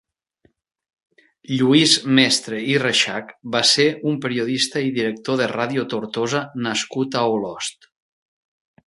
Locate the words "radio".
5.55-5.85